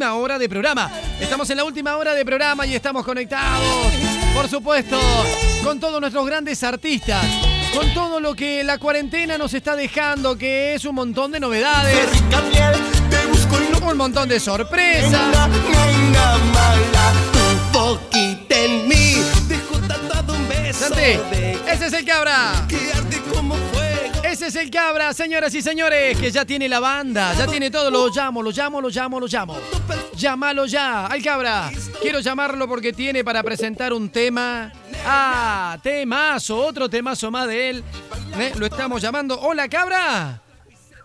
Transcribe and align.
Una 0.00 0.14
hora 0.14 0.38
de 0.38 0.48
programa. 0.48 0.88
Estamos 1.18 1.50
en 1.50 1.56
la 1.56 1.64
última 1.64 1.96
hora 1.96 2.14
de 2.14 2.24
programa 2.24 2.64
y 2.64 2.72
estamos 2.72 3.04
conectados, 3.04 3.92
por 4.32 4.48
supuesto, 4.48 4.96
con 5.64 5.80
todos 5.80 6.00
nuestros 6.00 6.24
grandes 6.24 6.62
artistas, 6.62 7.26
con 7.74 7.92
todo 7.94 8.20
lo 8.20 8.32
que 8.32 8.62
la 8.62 8.78
cuarentena 8.78 9.36
nos 9.36 9.54
está 9.54 9.74
dejando, 9.74 10.38
que 10.38 10.74
es 10.74 10.84
un 10.84 10.94
montón 10.94 11.32
de 11.32 11.40
novedades, 11.40 12.06
un 13.90 13.96
montón 13.96 14.28
de 14.28 14.38
sorpresas. 14.38 15.20
Santi, 20.74 21.18
ese 21.68 21.86
es 21.86 21.92
el 21.92 22.04
cabra. 22.04 22.68
Ese 24.38 24.46
es 24.46 24.54
el 24.54 24.70
cabra, 24.70 25.12
señoras 25.12 25.52
y 25.52 25.60
señores, 25.60 26.16
que 26.16 26.30
ya 26.30 26.44
tiene 26.44 26.68
la 26.68 26.78
banda, 26.78 27.34
ya 27.34 27.44
tiene 27.48 27.72
todo. 27.72 27.90
Lo 27.90 28.06
llamo, 28.06 28.40
lo 28.40 28.52
llamo, 28.52 28.80
lo 28.80 28.88
llamo, 28.88 29.18
lo 29.18 29.26
llamo. 29.26 29.56
Llámalo 30.14 30.64
ya, 30.64 31.06
al 31.06 31.20
cabra. 31.24 31.72
Quiero 32.00 32.20
llamarlo 32.20 32.68
porque 32.68 32.92
tiene 32.92 33.24
para 33.24 33.42
presentar 33.42 33.92
un 33.92 34.10
tema. 34.10 34.70
Ah, 35.04 35.76
temazo, 35.82 36.56
otro 36.56 36.88
temazo 36.88 37.32
más 37.32 37.48
de 37.48 37.70
él. 37.70 37.84
¿Eh? 38.38 38.52
Lo 38.56 38.66
estamos 38.66 39.02
llamando. 39.02 39.40
Hola, 39.40 39.68
cabra. 39.68 40.40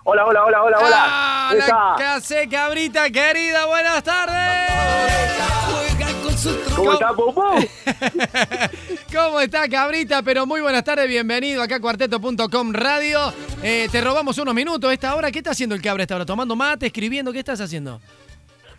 Hola, 0.04 0.26
hola, 0.28 0.44
hola, 0.44 0.62
hola, 0.62 0.78
hola. 0.78 0.98
Ah, 1.00 1.48
¿Cómo 1.50 2.40
la 2.40 2.48
cabrita 2.52 3.10
querida, 3.10 3.66
buenas 3.66 4.04
tardes. 4.04 5.63
¿Cómo 6.76 6.94
está, 6.94 7.14
Popó? 7.14 7.44
¿Cómo 9.14 9.40
está, 9.40 9.70
cabrita? 9.70 10.22
Pero 10.24 10.46
muy 10.46 10.60
buenas 10.60 10.84
tardes, 10.84 11.08
bienvenido 11.08 11.62
acá 11.62 11.76
a 11.76 11.80
cuarteto.com 11.80 12.74
radio. 12.74 13.34
Eh, 13.62 13.88
te 13.90 14.02
robamos 14.02 14.38
unos 14.38 14.54
minutos 14.54 14.90
a 14.90 14.94
esta 14.94 15.16
hora. 15.16 15.32
¿Qué 15.32 15.40
está 15.40 15.52
haciendo 15.52 15.74
el 15.74 15.82
cabra 15.82 16.02
a 16.02 16.04
esta 16.04 16.16
hora? 16.16 16.26
¿Tomando 16.26 16.56
mate, 16.56 16.88
escribiendo? 16.88 17.32
¿Qué 17.32 17.40
estás 17.40 17.62
haciendo? 17.62 18.02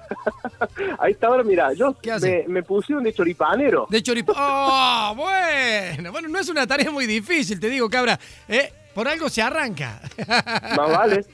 Ahí 0.99 1.13
está 1.13 1.29
ahora, 1.29 1.43
mira, 1.43 1.73
yo 1.73 1.97
me, 2.21 2.45
me 2.49 2.63
pusieron 2.63 3.03
de 3.03 3.15
choripanero. 3.15 3.87
De 3.89 4.03
chorip... 4.03 4.29
¡Oh, 4.35 5.15
bueno! 5.17 6.13
Bueno, 6.13 6.29
no 6.29 6.39
es 6.39 6.49
una 6.51 6.67
tarea 6.67 6.91
muy 6.91 7.07
difícil, 7.07 7.59
te 7.59 7.71
digo, 7.71 7.89
cabra. 7.89 8.19
Eh, 8.47 8.71
por 8.95 9.09
algo 9.09 9.31
se 9.31 9.41
arranca. 9.41 10.03
Más 10.29 10.91
vale. 10.91 11.25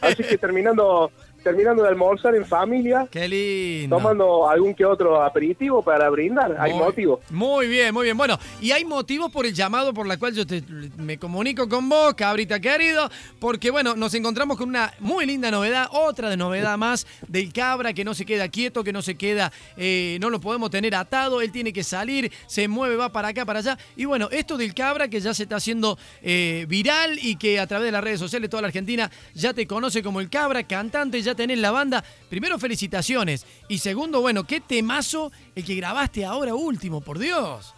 Así 0.00 0.22
que 0.22 0.38
terminando 0.38 1.10
terminando 1.46 1.84
de 1.84 1.88
almorzar 1.88 2.34
en 2.34 2.44
familia, 2.44 3.06
Qué 3.08 3.28
lindo. 3.28 3.96
tomando 3.96 4.48
algún 4.48 4.74
que 4.74 4.84
otro 4.84 5.22
aperitivo 5.22 5.80
para 5.80 6.10
brindar. 6.10 6.56
Hay 6.58 6.74
motivo. 6.74 7.20
Muy 7.30 7.68
bien, 7.68 7.94
muy 7.94 8.02
bien. 8.02 8.16
Bueno, 8.16 8.36
y 8.60 8.72
hay 8.72 8.84
motivos 8.84 9.30
por 9.30 9.46
el 9.46 9.54
llamado 9.54 9.94
por 9.94 10.08
la 10.08 10.16
cual 10.16 10.34
yo 10.34 10.44
te- 10.44 10.64
me 10.96 11.18
comunico 11.18 11.68
con 11.68 11.88
vos, 11.88 12.14
cabrita 12.14 12.58
querido, 12.58 13.08
porque 13.38 13.70
bueno, 13.70 13.94
nos 13.94 14.12
encontramos 14.14 14.56
con 14.58 14.68
una 14.70 14.92
muy 14.98 15.24
linda 15.24 15.48
novedad, 15.52 15.86
otra 15.92 16.30
de 16.30 16.36
novedad 16.36 16.76
más 16.78 17.06
del 17.28 17.52
cabra 17.52 17.92
que 17.92 18.04
no 18.04 18.12
se 18.12 18.26
queda 18.26 18.48
quieto, 18.48 18.82
que 18.82 18.92
no 18.92 19.00
se 19.02 19.14
queda, 19.14 19.52
eh, 19.76 20.18
no 20.20 20.30
lo 20.30 20.40
podemos 20.40 20.68
tener 20.70 20.96
atado, 20.96 21.40
él 21.42 21.52
tiene 21.52 21.72
que 21.72 21.84
salir, 21.84 22.32
se 22.48 22.66
mueve, 22.66 22.96
va 22.96 23.12
para 23.12 23.28
acá, 23.28 23.44
para 23.44 23.60
allá. 23.60 23.78
Y 23.96 24.04
bueno, 24.04 24.28
esto 24.32 24.56
del 24.56 24.74
cabra 24.74 25.06
que 25.06 25.20
ya 25.20 25.32
se 25.32 25.44
está 25.44 25.56
haciendo 25.56 25.96
eh, 26.22 26.66
viral 26.68 27.20
y 27.22 27.36
que 27.36 27.60
a 27.60 27.68
través 27.68 27.84
de 27.86 27.92
las 27.92 28.02
redes 28.02 28.18
sociales 28.18 28.50
toda 28.50 28.62
la 28.62 28.66
Argentina 28.68 29.08
ya 29.32 29.54
te 29.54 29.64
conoce 29.68 30.02
como 30.02 30.20
el 30.20 30.28
cabra, 30.28 30.64
cantante, 30.64 31.22
ya 31.22 31.35
tenés 31.36 31.58
la 31.58 31.70
banda. 31.70 32.02
Primero, 32.28 32.58
felicitaciones. 32.58 33.46
Y 33.68 33.78
segundo, 33.78 34.20
bueno, 34.20 34.44
qué 34.44 34.60
temazo 34.60 35.30
el 35.54 35.64
que 35.64 35.74
grabaste 35.76 36.24
ahora 36.24 36.54
último, 36.54 37.00
por 37.00 37.18
Dios. 37.18 37.74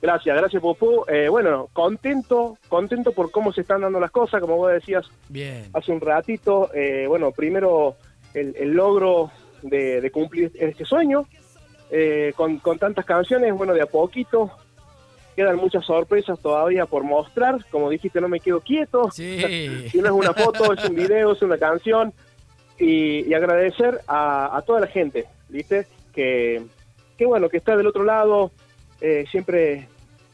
Gracias, 0.00 0.36
gracias, 0.36 0.62
Popó. 0.62 1.08
Eh, 1.08 1.28
bueno, 1.28 1.68
contento, 1.72 2.56
contento 2.68 3.12
por 3.12 3.30
cómo 3.32 3.52
se 3.52 3.62
están 3.62 3.80
dando 3.80 3.98
las 3.98 4.12
cosas, 4.12 4.40
como 4.40 4.56
vos 4.56 4.72
decías 4.72 5.04
Bien. 5.28 5.70
hace 5.72 5.90
un 5.90 6.00
ratito. 6.00 6.70
Eh, 6.72 7.06
bueno, 7.08 7.32
primero 7.32 7.96
el, 8.32 8.54
el 8.56 8.70
logro 8.74 9.32
de, 9.62 10.00
de 10.00 10.10
cumplir 10.12 10.52
este 10.54 10.84
sueño, 10.84 11.26
eh, 11.90 12.32
con, 12.36 12.58
con 12.58 12.78
tantas 12.78 13.04
canciones, 13.04 13.52
bueno, 13.54 13.74
de 13.74 13.82
a 13.82 13.86
poquito. 13.86 14.52
Quedan 15.38 15.54
muchas 15.54 15.84
sorpresas 15.84 16.40
todavía 16.40 16.84
por 16.84 17.04
mostrar. 17.04 17.64
Como 17.70 17.88
dijiste, 17.88 18.20
no 18.20 18.28
me 18.28 18.40
quedo 18.40 18.60
quieto. 18.60 19.08
Sí. 19.12 19.38
No 19.94 20.06
es 20.06 20.10
una 20.10 20.34
foto, 20.34 20.72
es 20.72 20.84
un 20.88 20.96
video, 20.96 21.30
es 21.30 21.42
una 21.42 21.56
canción. 21.56 22.12
Y, 22.76 23.24
y 23.24 23.34
agradecer 23.34 24.00
a, 24.08 24.56
a 24.56 24.62
toda 24.62 24.80
la 24.80 24.88
gente, 24.88 25.26
¿viste? 25.48 25.86
Que, 26.12 26.60
que 27.16 27.24
bueno, 27.24 27.48
que 27.48 27.58
está 27.58 27.76
del 27.76 27.86
otro 27.86 28.02
lado, 28.02 28.50
eh, 29.00 29.26
siempre 29.30 29.86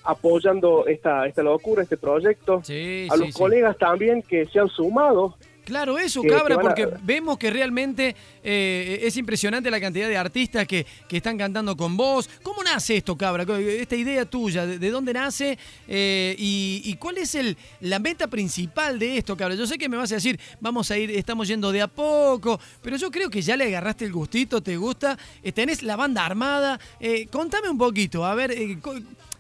apoyando 0.05 0.87
esta, 0.87 1.27
esta 1.27 1.43
locura, 1.43 1.83
este 1.83 1.99
proyecto. 1.99 2.63
Sí, 2.65 3.07
a 3.11 3.17
sí, 3.17 3.27
los 3.27 3.35
colegas 3.35 3.77
también 3.77 4.23
que 4.23 4.47
se 4.47 4.59
han 4.59 4.71
sumado. 4.71 5.37
Claro, 5.65 5.99
eso, 5.99 6.23
que- 6.23 6.29
cabra, 6.29 6.57
que 6.57 6.63
van 6.63 6.67
a- 6.67 6.69
porque 6.75 6.89
vemos 7.03 7.39
que 7.39 7.51
realmente 7.51 8.15
eh, 8.43 9.01
es 9.03 9.17
impresionante 9.17 9.71
la 9.71 9.81
cantidad 9.81 10.09
de 10.09 10.17
artistas 10.17 10.67
que, 10.67 10.85
que 11.09 11.17
están 11.17 11.39
cantando 11.39 11.77
con 11.77 11.97
vos. 11.97 12.29
¿Cómo 12.43 12.63
nace 12.63 12.99
esto, 12.99 13.17
cabra? 13.17 13.45
Esta 13.59 13.97
idea 13.97 14.25
tuya, 14.27 14.67
¿de, 14.67 14.79
de 14.79 14.91
dónde 14.91 15.13
nace? 15.15 15.59
Eh, 15.89 16.35
y, 16.39 16.83
y 16.85 16.95
cuál 16.97 17.19
es 17.19 17.35
el, 17.35 17.57
la 17.81 17.99
meta 17.99 18.27
principal 18.29 18.99
de 18.99 19.17
esto, 19.19 19.37
cabra? 19.37 19.55
Yo 19.55 19.67
sé 19.67 19.79
que 19.79 19.89
me 19.89 19.97
vas 19.97 20.13
a 20.13 20.17
decir, 20.17 20.39
vamos 20.61 20.91
a 20.91 20.99
ir, 20.99 21.11
estamos 21.11 21.49
yendo 21.49 21.73
de 21.73 21.81
a 21.83 21.89
poco, 21.89 22.61
pero 22.83 22.97
yo 22.97 23.11
creo 23.11 23.31
que 23.31 23.41
ya 23.43 23.57
le 23.57 23.65
agarraste 23.65 24.05
el 24.05 24.13
gustito, 24.13 24.63
te 24.63 24.77
gusta, 24.77 25.17
eh, 25.43 25.53
tenés 25.53 25.83
la 25.83 25.97
banda 25.97 26.25
armada. 26.27 26.79
Eh, 27.01 27.27
contame 27.31 27.69
un 27.71 27.79
poquito, 27.79 28.25
a 28.25 28.35
ver, 28.35 28.55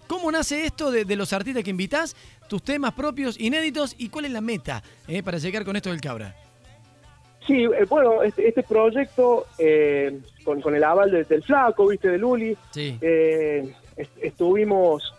¿cómo 0.07 0.31
nace 0.31 0.65
esto 0.67 0.91
de, 0.91 1.05
de 1.05 1.17
los 1.17 1.33
artistas 1.33 1.63
que 1.65 1.71
invitás? 1.71 2.15
tus 2.47 2.63
temas 2.63 2.93
propios 2.93 3.41
inéditos 3.41 3.95
y 3.97 4.11
cuál 4.11 4.27
es 4.27 4.31
la 4.31 4.43
meta 4.43 4.83
eh, 5.09 5.23
para 5.23 5.39
llegar 5.39 5.65
con 5.65 5.77
esto 5.77 5.89
del 5.91 6.01
cabra. 6.03 6.37
Sí, 7.47 7.65
eh, 7.65 7.87
bueno, 7.89 8.23
este, 8.23 8.47
este 8.47 8.63
proyecto, 8.63 9.47
eh, 9.59 10.21
con, 10.45 10.61
con 10.61 10.75
el 10.77 10.85
aval 10.85 11.11
de- 11.11 11.25
del 11.25 11.43
Flaco, 11.43 11.89
viste, 11.89 12.09
de 12.11 12.19
Luli, 12.19 12.55
Sí. 12.71 12.99
est- 13.01 14.19
estuvimos 14.21 15.15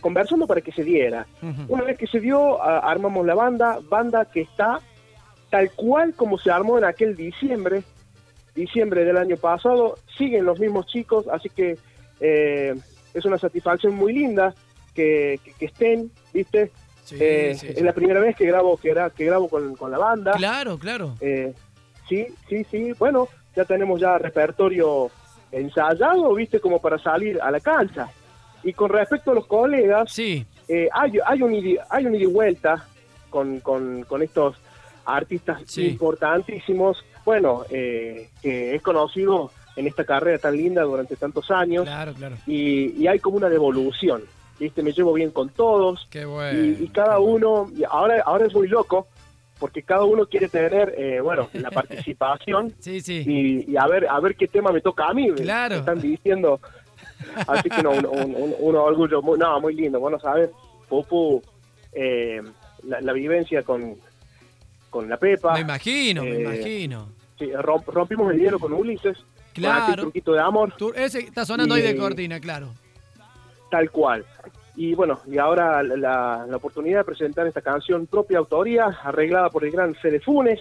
conversando 0.00 0.46
para 0.46 0.60
que 0.60 0.72
se 0.72 0.82
diera. 0.84 1.26
Una 1.68 1.82
vez 1.84 1.98
que 1.98 2.06
se 2.06 2.18
dio, 2.20 2.62
a- 2.62 2.78
armamos 2.78 3.24
la 3.26 3.34
banda, 3.34 3.78
banda 3.88 4.24
que 4.24 4.40
está 4.42 4.80
tal 5.50 5.70
cual 5.72 6.14
como 6.14 6.38
se 6.38 6.50
armó 6.50 6.76
en 6.78 6.84
aquel 6.84 7.14
diciembre, 7.14 7.82
diciembre 8.54 9.04
del 9.04 9.16
año 9.18 9.36
pasado, 9.36 9.98
siguen 10.16 10.44
los 10.46 10.58
mismos 10.58 10.86
chicos, 10.86 11.26
así 11.28 11.48
que 11.50 11.78
eh, 12.20 12.74
es 13.16 13.24
una 13.24 13.38
satisfacción 13.38 13.94
muy 13.94 14.12
linda 14.12 14.54
que, 14.94 15.40
que- 15.44 15.52
que 15.54 15.66
estén, 15.66 16.10
¿viste? 16.32 16.70
Sí, 17.04 17.16
Eh, 17.20 17.54
sí, 17.58 17.68
es 17.68 17.76
sí. 17.78 17.84
la 17.84 17.92
primera 17.92 18.20
vez 18.20 18.34
que 18.36 18.46
grabo 18.46 18.76
que, 18.76 18.92
gra- 18.94 19.12
que 19.12 19.24
grabo 19.26 19.48
con, 19.48 19.74
con 19.76 19.90
la 19.90 19.98
banda. 19.98 20.32
Claro, 20.32 20.78
claro. 20.78 21.14
Eh, 21.20 21.52
sí, 22.08 22.26
sí, 22.48 22.64
sí. 22.70 22.92
Bueno, 22.98 23.28
ya 23.54 23.64
tenemos 23.64 24.00
ya 24.00 24.18
repertorio 24.18 25.10
ensayado, 25.52 26.34
viste, 26.34 26.60
como 26.60 26.80
para 26.80 26.98
salir 26.98 27.40
a 27.40 27.50
la 27.50 27.60
cancha. 27.60 28.08
Y 28.64 28.72
con 28.72 28.90
respecto 28.90 29.30
a 29.30 29.34
los 29.34 29.46
colegas, 29.46 30.10
Sí, 30.12 30.44
eh, 30.68 30.88
hay, 30.92 31.12
hay, 31.24 31.42
un 31.42 31.54
ida, 31.54 31.86
hay 31.88 32.06
un 32.06 32.14
ida 32.16 32.24
y 32.24 32.26
vuelta 32.26 32.84
con, 33.30 33.60
con, 33.60 34.02
con 34.02 34.22
estos 34.22 34.56
artistas 35.04 35.62
importantísimos. 35.92 37.04
Bueno, 37.24 37.64
eh, 37.70 38.30
que 38.42 38.74
es 38.74 38.82
conocido 38.82 39.52
en 39.76 39.86
esta 39.86 40.04
carrera 40.04 40.38
tan 40.38 40.56
linda 40.56 40.82
durante 40.82 41.16
tantos 41.16 41.50
años. 41.50 41.84
claro, 41.84 42.14
claro. 42.14 42.36
Y, 42.46 42.92
y 43.02 43.06
hay 43.06 43.18
como 43.18 43.36
una 43.36 43.48
devolución. 43.48 44.22
¿viste? 44.58 44.82
Me 44.82 44.92
llevo 44.92 45.12
bien 45.12 45.30
con 45.32 45.50
todos 45.50 46.06
Qué 46.10 46.24
bueno. 46.24 46.58
y, 46.64 46.84
y 46.84 46.88
cada 46.88 47.16
qué 47.16 47.20
bueno. 47.22 47.64
uno, 47.64 47.70
y 47.76 47.84
ahora, 47.84 48.22
ahora 48.24 48.46
es 48.46 48.54
muy 48.54 48.68
loco, 48.68 49.06
porque 49.58 49.82
cada 49.82 50.04
uno 50.04 50.24
quiere 50.26 50.48
tener, 50.48 50.94
eh, 50.96 51.20
bueno, 51.20 51.48
la 51.52 51.70
participación 51.82 52.72
Sí, 52.78 53.00
sí. 53.02 53.22
y, 53.26 53.70
y 53.72 53.76
a 53.76 53.86
ver 53.86 54.06
a 54.08 54.18
ver 54.20 54.34
qué 54.34 54.48
tema 54.48 54.72
me 54.72 54.80
toca 54.80 55.08
a 55.08 55.12
mí. 55.14 55.30
Claro. 55.32 55.74
me 55.74 55.80
están 55.80 56.00
diciendo. 56.00 56.58
Así 57.46 57.68
que 57.68 57.82
no, 57.82 57.90
un, 57.90 58.06
un- 58.06 58.34
un- 58.34 58.54
un 58.58 58.76
orgullo, 58.76 59.20
muy, 59.22 59.38
no, 59.38 59.60
muy 59.60 59.74
lindo. 59.74 60.00
Bueno, 60.00 60.18
sabes, 60.20 60.50
Pupu, 60.88 61.42
eh, 61.92 62.40
la, 62.84 63.00
la 63.02 63.12
vivencia 63.12 63.62
con, 63.62 63.94
con 64.90 65.08
la 65.08 65.16
Pepa. 65.18 65.52
Me 65.54 65.60
imagino, 65.60 66.22
me 66.22 66.30
eh, 66.36 66.40
imagino. 66.42 67.08
sí, 67.38 67.46
romp- 67.52 67.86
rompimos 67.86 68.32
el 68.32 68.40
hielo 68.40 68.58
con 68.58 68.72
Ulises. 68.72 69.18
Claro. 69.62 70.02
truquito 70.04 70.32
de 70.32 70.40
amor. 70.40 70.74
Tú- 70.76 70.92
ese 70.94 71.20
está 71.20 71.44
sonando 71.44 71.74
ahí 71.74 71.82
de 71.82 71.96
cortina, 71.96 72.38
claro. 72.40 72.68
Tal 73.70 73.90
cual. 73.90 74.24
Y 74.76 74.94
bueno, 74.94 75.20
y 75.26 75.38
ahora 75.38 75.82
la, 75.82 76.44
la- 76.46 76.56
oportunidad 76.56 76.98
de 77.00 77.04
presentar 77.04 77.46
esta 77.46 77.62
canción 77.62 78.06
propia 78.06 78.38
autoría, 78.38 78.84
arreglada 79.02 79.48
por 79.50 79.64
el 79.64 79.70
gran 79.70 79.94
Fede 79.94 80.20
Funes. 80.20 80.60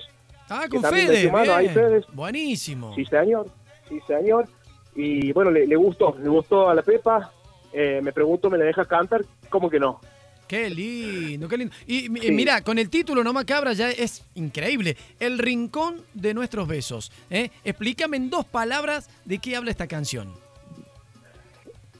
Ah, 0.49 0.65
con 0.69 0.81
Fede. 0.83 1.29
mano 1.31 1.53
ahí. 1.53 1.69
Buenísimo. 2.13 2.93
Sí, 2.95 3.05
señor. 3.05 3.47
Sí, 3.89 3.99
señor. 4.07 4.47
Y 4.95 5.31
bueno, 5.33 5.51
le, 5.51 5.67
le 5.67 5.75
gustó, 5.75 6.15
le 6.21 6.29
gustó 6.29 6.69
a 6.69 6.75
la 6.75 6.81
Pepa. 6.81 7.31
Eh, 7.73 7.99
me 8.01 8.13
pregunto, 8.13 8.49
¿me 8.49 8.57
la 8.57 8.65
deja 8.65 8.85
cantar? 8.85 9.21
¿Cómo 9.49 9.69
que 9.69 9.79
no? 9.79 9.99
Qué 10.47 10.69
lindo, 10.69 11.47
qué 11.47 11.57
lindo. 11.57 11.73
Y 11.87 12.01
Sí. 12.01 12.31
mira, 12.31 12.61
con 12.61 12.77
el 12.77 12.89
título 12.89 13.23
No 13.23 13.33
Macabra 13.33 13.73
ya 13.73 13.89
es 13.89 14.23
increíble. 14.35 14.95
El 15.19 15.39
rincón 15.39 16.01
de 16.13 16.33
nuestros 16.33 16.67
besos. 16.67 17.11
¿eh? 17.29 17.49
Explícame 17.63 18.17
en 18.17 18.29
dos 18.29 18.45
palabras 18.45 19.09
de 19.25 19.39
qué 19.39 19.55
habla 19.55 19.71
esta 19.71 19.87
canción. 19.87 20.33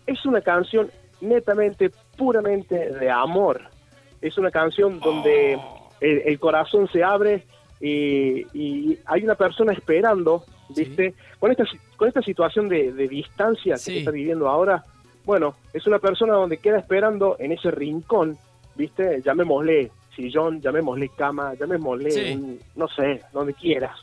Es 0.06 0.24
una 0.26 0.42
canción 0.42 0.92
netamente, 1.22 1.92
puramente 2.16 2.92
de 2.92 3.10
amor. 3.10 3.62
Es 4.22 4.38
una 4.38 4.52
canción 4.52 5.00
donde 5.00 5.60
el, 6.00 6.22
el 6.26 6.40
corazón 6.40 6.88
se 6.92 7.04
abre 7.04 7.44
y, 7.82 8.98
hay 9.06 9.24
una 9.24 9.36
persona 9.36 9.74
esperando, 9.74 10.44
¿viste? 10.76 11.14
Con, 11.40 11.52
esta, 11.52 11.66
con 11.98 12.08
esta 12.08 12.22
situación 12.22 12.70
de, 12.70 12.92
distancia 13.08 13.74
que 13.74 13.80
se 13.80 14.00
está 14.00 14.12
viviendo 14.12 14.48
ahora, 14.48 14.84
bueno, 15.26 15.56
es 15.74 15.86
una 15.88 16.00
persona 16.00 16.34
donde 16.34 16.58
queda 16.58 16.78
esperando 16.78 17.36
en 17.40 17.52
ese 17.52 17.72
rincón, 17.72 18.38
¿viste? 18.76 19.22
Llamémosle 19.24 19.92
sillón, 20.16 20.62
llamémosle 20.62 21.10
cama, 21.10 21.54
llamémosle, 21.56 22.60
no 22.76 22.88
sé, 22.88 23.22
donde 23.34 23.54
quieras. 23.54 23.98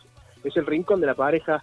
Es 0.45 0.57
el 0.57 0.67
rincón 0.67 1.01
de 1.01 1.07
la 1.07 1.15
pareja 1.15 1.63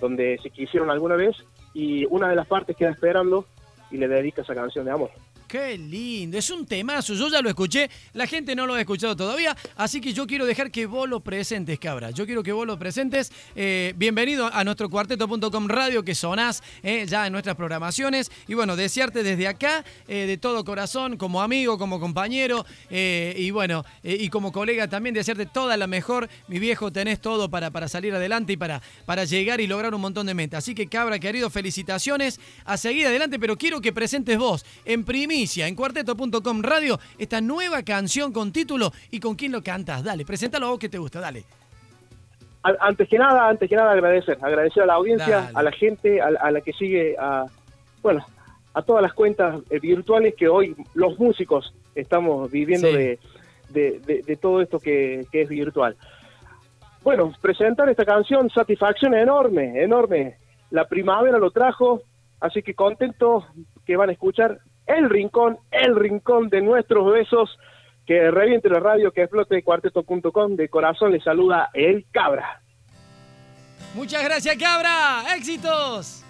donde 0.00 0.38
se 0.42 0.50
quisieron 0.50 0.90
alguna 0.90 1.16
vez 1.16 1.36
y 1.72 2.04
una 2.06 2.28
de 2.28 2.36
las 2.36 2.46
partes 2.46 2.76
queda 2.76 2.90
esperando 2.90 3.46
y 3.90 3.96
le 3.96 4.08
dedica 4.08 4.42
esa 4.42 4.54
canción 4.54 4.84
de 4.84 4.90
amor. 4.90 5.10
Qué 5.48 5.78
lindo, 5.78 6.36
es 6.38 6.50
un 6.50 6.66
temazo, 6.66 7.14
yo 7.14 7.28
ya 7.28 7.40
lo 7.40 7.48
escuché, 7.48 7.88
la 8.14 8.26
gente 8.26 8.56
no 8.56 8.66
lo 8.66 8.74
ha 8.74 8.80
escuchado 8.80 9.14
todavía, 9.14 9.56
así 9.76 10.00
que 10.00 10.12
yo 10.12 10.26
quiero 10.26 10.44
dejar 10.44 10.72
que 10.72 10.86
vos 10.86 11.08
lo 11.08 11.20
presentes, 11.20 11.78
cabra, 11.78 12.10
yo 12.10 12.26
quiero 12.26 12.42
que 12.42 12.50
vos 12.50 12.66
lo 12.66 12.76
presentes. 12.76 13.30
Eh, 13.54 13.94
bienvenido 13.96 14.50
a 14.52 14.64
nuestro 14.64 14.90
cuarteto.com 14.90 15.68
radio 15.68 16.02
que 16.02 16.16
sonás 16.16 16.64
eh, 16.82 17.06
ya 17.06 17.28
en 17.28 17.32
nuestras 17.32 17.54
programaciones 17.54 18.32
y 18.48 18.54
bueno, 18.54 18.74
desearte 18.74 19.22
desde 19.22 19.46
acá, 19.46 19.84
eh, 20.08 20.26
de 20.26 20.36
todo 20.36 20.64
corazón, 20.64 21.16
como 21.16 21.40
amigo, 21.40 21.78
como 21.78 22.00
compañero 22.00 22.66
y 22.90 23.50
bueno, 23.52 23.84
y 24.02 24.28
como 24.30 24.50
colega 24.50 24.88
también, 24.88 25.14
desearte 25.14 25.46
toda 25.46 25.76
la 25.76 25.86
mejor, 25.86 26.28
mi 26.48 26.58
viejo, 26.58 26.90
tenés 26.90 27.20
todo 27.20 27.48
para, 27.48 27.70
para 27.70 27.88
salir 27.88 28.12
adelante 28.14 28.54
y 28.54 28.56
para, 28.56 28.82
para 29.04 29.24
llegar 29.24 29.60
y 29.60 29.68
lograr 29.68 29.94
un 29.94 30.00
montón 30.00 30.26
de 30.26 30.34
metas. 30.34 30.64
Así 30.64 30.74
que 30.74 30.88
cabra, 30.88 31.20
querido, 31.20 31.50
felicitaciones, 31.50 32.40
a 32.64 32.76
seguir 32.76 33.06
adelante, 33.06 33.38
pero 33.38 33.56
quiero 33.56 33.80
que 33.80 33.92
presentes 33.92 34.38
vos, 34.38 34.64
en 34.84 35.04
en 35.36 35.74
cuarteto.com 35.74 36.62
radio 36.62 36.98
esta 37.18 37.42
nueva 37.42 37.82
canción 37.82 38.32
con 38.32 38.52
título 38.52 38.90
y 39.10 39.20
con 39.20 39.34
quién 39.34 39.52
lo 39.52 39.62
cantas. 39.62 40.02
Dale, 40.02 40.24
preséntalo 40.24 40.70
vos 40.70 40.78
que 40.78 40.88
te 40.88 40.96
gusta, 40.96 41.20
dale. 41.20 41.44
Antes 42.62 43.06
que 43.06 43.18
nada, 43.18 43.46
antes 43.46 43.68
que 43.68 43.76
nada 43.76 43.92
agradecer, 43.92 44.38
agradecer 44.40 44.84
a 44.84 44.86
la 44.86 44.94
audiencia, 44.94 45.50
a 45.52 45.62
la 45.62 45.70
gente, 45.72 46.22
a, 46.22 46.50
la 46.50 46.60
que 46.62 46.72
sigue, 46.72 47.16
a, 47.18 47.44
bueno, 48.02 48.24
a 48.72 48.80
todas 48.80 49.02
las 49.02 49.12
cuentas 49.12 49.60
eh, 49.68 49.78
virtuales 49.78 50.34
que 50.34 50.48
hoy 50.48 50.74
los 50.94 51.18
músicos 51.18 51.74
estamos 51.94 52.50
viviendo 52.50 52.88
de, 52.88 53.18
de, 53.68 54.38
todo 54.40 54.62
esto 54.62 54.80
que, 54.80 55.26
que 55.30 55.42
es 55.42 55.48
virtual. 55.50 55.96
Bueno, 57.02 57.30
presentar 57.42 57.90
esta 57.90 58.06
canción, 58.06 58.48
satisfacción 58.48 59.14
enorme, 59.14 59.82
enorme. 59.82 60.38
La 60.70 60.88
primavera 60.88 61.38
lo 61.38 61.50
trajo, 61.50 62.00
así 62.40 62.62
que 62.62 62.74
contento 62.74 63.46
que 63.84 63.96
van 63.96 64.08
a 64.08 64.12
escuchar 64.12 64.60
el 64.86 65.10
rincón, 65.10 65.58
el 65.70 65.96
rincón 65.96 66.48
de 66.48 66.62
nuestros 66.62 67.12
besos. 67.12 67.58
Que 68.06 68.30
reviente 68.30 68.68
la 68.68 68.78
radio, 68.78 69.10
que 69.10 69.22
explote 69.22 69.62
cuarteto.com. 69.62 70.54
De 70.54 70.68
corazón 70.68 71.10
le 71.10 71.20
saluda 71.20 71.70
el 71.74 72.06
Cabra. 72.12 72.62
Muchas 73.94 74.22
gracias, 74.22 74.56
Cabra. 74.56 75.24
¡Éxitos! 75.36 76.22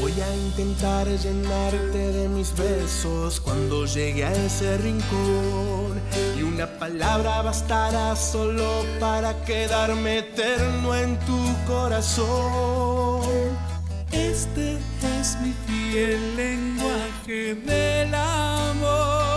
Voy 0.00 0.12
a 0.20 0.36
intentar 0.36 1.06
llenarte 1.06 1.98
de 2.12 2.28
mis 2.28 2.56
besos 2.56 3.40
cuando 3.40 3.86
llegue 3.86 4.24
a 4.24 4.32
ese 4.32 4.76
rincón. 4.78 6.00
Y 6.36 6.42
una 6.42 6.66
palabra 6.66 7.42
bastará 7.42 8.16
solo 8.16 8.84
para 9.00 9.44
quedarme 9.44 10.18
eterno 10.18 10.94
en 10.94 11.18
tu 11.20 11.66
corazón. 11.66 13.24
Este 14.14 14.78
es 15.20 15.36
mi 15.40 15.52
fiel 15.66 16.36
lenguaje 16.36 17.54
del 17.54 18.14
amor. 18.14 19.33